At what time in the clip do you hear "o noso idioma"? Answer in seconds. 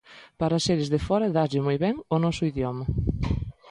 2.15-2.85